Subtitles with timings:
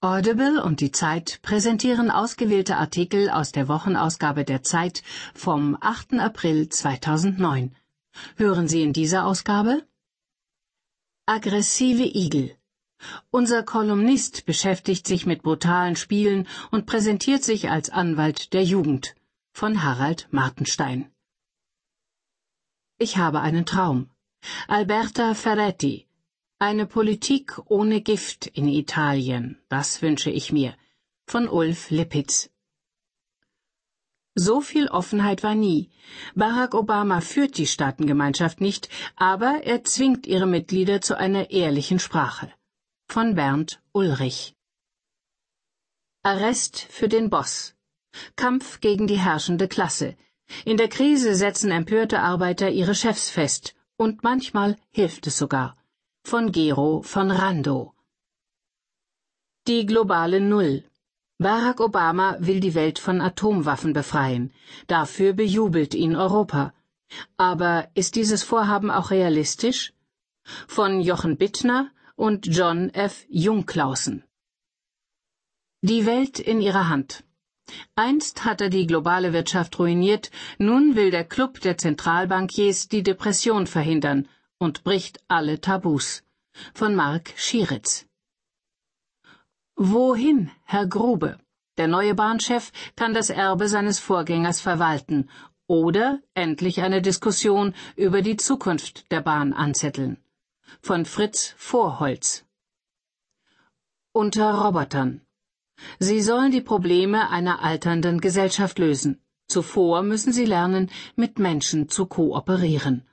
[0.00, 5.02] Audible und die Zeit präsentieren ausgewählte Artikel aus der Wochenausgabe der Zeit
[5.34, 6.20] vom 8.
[6.20, 7.74] April 2009.
[8.36, 9.82] Hören Sie in dieser Ausgabe
[11.26, 12.56] Aggressive Igel.
[13.32, 19.16] Unser Kolumnist beschäftigt sich mit brutalen Spielen und präsentiert sich als Anwalt der Jugend
[19.50, 21.10] von Harald Martenstein.
[22.98, 24.10] Ich habe einen Traum.
[24.68, 26.07] Alberta Ferretti
[26.60, 30.74] eine Politik ohne Gift in Italien, das wünsche ich mir.
[31.28, 32.50] Von Ulf Lippitz.
[34.34, 35.90] So viel Offenheit war nie.
[36.34, 42.52] Barack Obama führt die Staatengemeinschaft nicht, aber er zwingt ihre Mitglieder zu einer ehrlichen Sprache.
[43.06, 44.56] Von Bernd Ulrich.
[46.24, 47.76] Arrest für den Boss.
[48.34, 50.16] Kampf gegen die herrschende Klasse.
[50.64, 55.78] In der Krise setzen empörte Arbeiter ihre Chefs fest, und manchmal hilft es sogar
[56.24, 57.94] von Gero von Rando.
[59.66, 60.84] Die globale Null.
[61.38, 64.52] Barack Obama will die Welt von Atomwaffen befreien.
[64.86, 66.74] Dafür bejubelt ihn Europa.
[67.36, 69.94] Aber ist dieses Vorhaben auch realistisch?
[70.66, 73.24] Von Jochen Bittner und John F.
[73.30, 74.24] Jungklausen.
[75.80, 77.24] Die Welt in ihrer Hand.
[77.94, 83.66] Einst hat er die globale Wirtschaft ruiniert, nun will der Club der Zentralbankiers die Depression
[83.66, 84.28] verhindern
[84.58, 86.24] und bricht alle Tabus.
[86.74, 88.06] Von Mark Schieritz.
[89.76, 91.38] Wohin, Herr Grube?
[91.76, 95.30] Der neue Bahnchef kann das Erbe seines Vorgängers verwalten
[95.68, 100.16] oder endlich eine Diskussion über die Zukunft der Bahn anzetteln.
[100.80, 102.44] Von Fritz Vorholz.
[104.12, 105.20] Unter Robotern.
[106.00, 109.22] Sie sollen die Probleme einer alternden Gesellschaft lösen.
[109.46, 113.08] Zuvor müssen sie lernen, mit Menschen zu kooperieren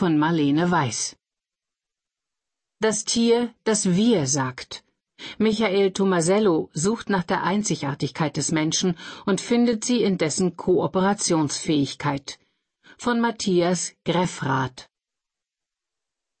[0.00, 1.16] von Marlene Weiß.
[2.80, 4.82] Das Tier, das Wir sagt.
[5.36, 8.96] Michael Tomasello sucht nach der Einzigartigkeit des Menschen
[9.26, 12.38] und findet sie in dessen Kooperationsfähigkeit.
[12.96, 14.88] Von Matthias Greffrath.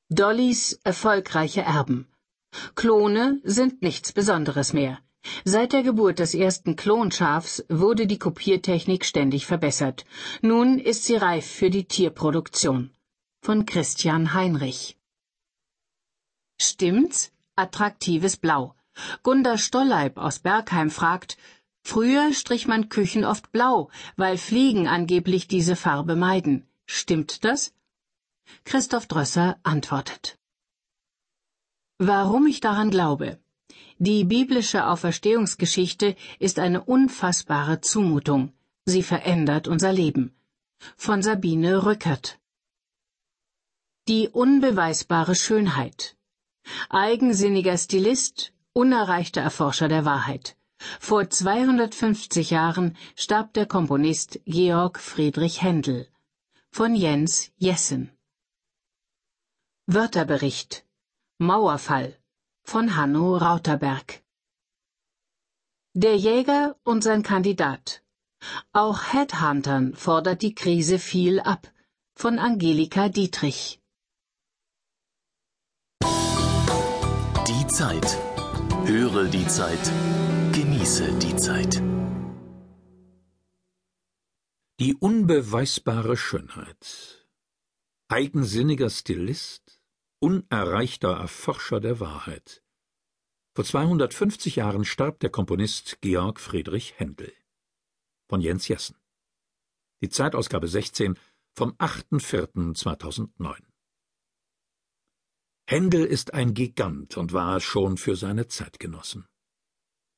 [0.08, 2.08] Dollys erfolgreiche Erben.
[2.74, 4.98] Klone sind nichts Besonderes mehr.
[5.44, 10.06] Seit der Geburt des ersten Klonschafs wurde die Kopiertechnik ständig verbessert.
[10.40, 12.90] Nun ist sie reif für die Tierproduktion
[13.40, 14.96] von Christian Heinrich.
[16.60, 17.32] Stimmt's?
[17.56, 18.74] Attraktives Blau.
[19.22, 21.38] Gunda Stolleib aus Bergheim fragt,
[21.82, 26.66] Früher strich man Küchen oft blau, weil Fliegen angeblich diese Farbe meiden.
[26.86, 27.72] Stimmt das?
[28.64, 30.38] Christoph Drösser antwortet.
[31.98, 33.38] Warum ich daran glaube.
[33.98, 38.52] Die biblische Auferstehungsgeschichte ist eine unfassbare Zumutung.
[38.84, 40.34] Sie verändert unser Leben.
[40.96, 42.39] Von Sabine Rückert.
[44.10, 46.16] Die unbeweisbare Schönheit.
[46.88, 50.56] Eigensinniger Stilist, unerreichter Erforscher der Wahrheit.
[50.98, 56.08] Vor 250 Jahren starb der Komponist Georg Friedrich Händel.
[56.72, 58.10] Von Jens Jessen.
[59.86, 60.84] Wörterbericht.
[61.38, 62.18] Mauerfall.
[62.64, 64.24] Von Hanno Rauterberg.
[65.94, 68.02] Der Jäger und sein Kandidat.
[68.72, 71.72] Auch Headhuntern fordert die Krise viel ab.
[72.16, 73.79] Von Angelika Dietrich.
[77.70, 78.18] Zeit.
[78.84, 79.92] Höre die Zeit.
[80.52, 81.80] Genieße die Zeit.
[84.80, 87.28] Die unbeweisbare Schönheit.
[88.08, 89.80] Eigensinniger Stilist,
[90.18, 92.64] unerreichter Erforscher der Wahrheit.
[93.54, 97.32] Vor 250 Jahren starb der Komponist Georg Friedrich Händel.
[98.28, 98.96] Von Jens Jessen.
[100.02, 101.16] Die Zeitausgabe 16
[101.54, 103.69] vom 8.4.2009.
[105.70, 109.28] Händel ist ein Gigant und war es schon für seine Zeitgenossen.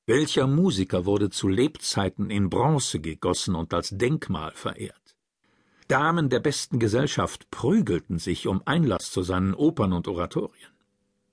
[0.06, 5.14] Welcher Musiker wurde zu Lebzeiten in Bronze gegossen und als Denkmal verehrt?
[5.88, 10.72] Damen der besten Gesellschaft prügelten sich um Einlass zu seinen Opern und Oratorien.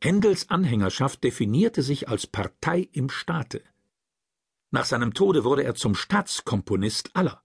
[0.02, 3.64] Händels Anhängerschaft definierte sich als Partei im Staate.
[4.70, 7.42] Nach seinem Tode wurde er zum Staatskomponist aller.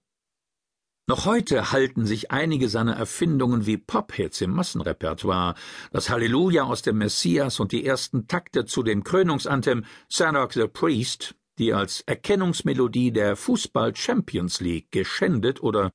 [1.07, 5.53] Noch heute halten sich einige seiner Erfindungen wie Pophits im Massenrepertoire,
[5.91, 11.35] das Halleluja aus dem Messias und die ersten Takte zu dem Krönungsantem Sanok the Priest,
[11.59, 15.91] die als Erkennungsmelodie der Fußball Champions League geschändet oder,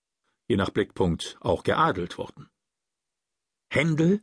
[0.47, 2.49] je nach Blickpunkt, auch geadelt wurden.
[3.69, 4.23] Händel?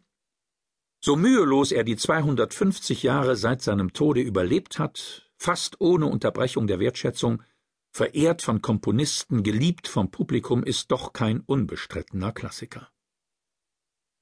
[1.04, 6.80] So mühelos er die 250 Jahre seit seinem Tode überlebt hat, fast ohne Unterbrechung der
[6.80, 7.44] Wertschätzung,
[7.98, 12.92] verehrt von Komponisten, geliebt vom Publikum, ist doch kein unbestrittener Klassiker.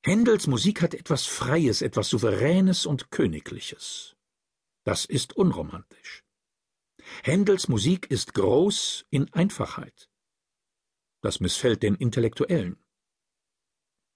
[0.01, 4.15] Händels Musik hat etwas Freies, etwas Souveränes und Königliches.
[4.85, 6.23] Das ist unromantisch.
[7.23, 10.09] Händels Musik ist groß in Einfachheit.
[11.21, 12.81] Das missfällt den Intellektuellen.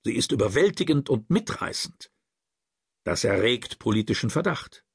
[0.05, 2.11] Sie ist überwältigend und mitreißend.
[3.03, 4.85] Das erregt politischen Verdacht.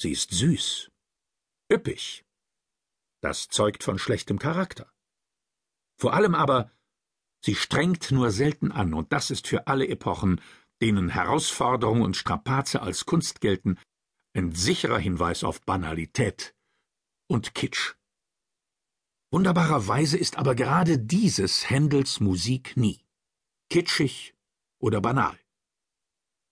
[0.00, 0.92] Sie ist süß,
[1.72, 2.27] üppig.
[3.20, 4.90] Das zeugt von schlechtem Charakter.
[5.96, 6.70] Vor allem aber,
[7.44, 10.40] sie strengt nur selten an, und das ist für alle Epochen,
[10.80, 13.78] denen Herausforderung und Strapaze als Kunst gelten,
[14.34, 16.54] ein sicherer Hinweis auf Banalität
[17.26, 17.94] und Kitsch.
[19.32, 23.04] Wunderbarerweise ist aber gerade dieses Händels Musik nie
[23.68, 24.34] kitschig
[24.80, 25.38] oder banal.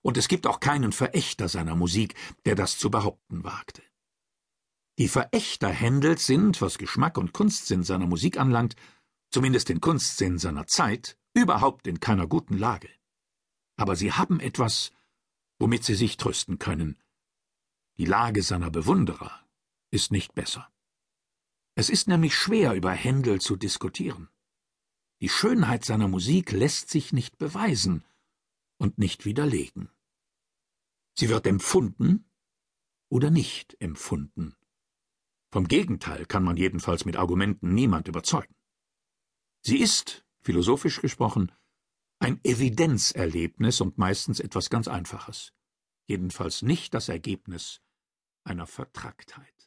[0.02, 2.14] Und es gibt auch keinen Verächter seiner Musik,
[2.44, 3.82] der das zu behaupten wagte.
[4.98, 8.76] Die Verächter Händels sind, was Geschmack und Kunstsinn seiner Musik anlangt,
[9.30, 12.88] zumindest den Kunstsinn seiner Zeit, überhaupt in keiner guten Lage.
[13.76, 14.92] Aber sie haben etwas,
[15.58, 16.96] womit sie sich trösten können.
[17.98, 19.46] Die Lage seiner Bewunderer
[19.90, 20.70] ist nicht besser.
[21.74, 24.30] Es ist nämlich schwer, über Händel zu diskutieren.
[25.20, 28.04] Die Schönheit seiner Musik lässt sich nicht beweisen
[28.78, 29.90] und nicht widerlegen.
[31.18, 32.30] Sie wird empfunden
[33.10, 34.56] oder nicht empfunden.
[35.50, 38.54] Vom Gegenteil kann man jedenfalls mit Argumenten niemand überzeugen.
[39.62, 41.52] Sie ist, philosophisch gesprochen,
[42.18, 45.52] ein Evidenzerlebnis und meistens etwas ganz Einfaches,
[46.06, 47.80] jedenfalls nicht das Ergebnis
[48.44, 49.65] einer Vertracktheit.